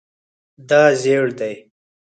[0.69, 1.55] دا زیړ دی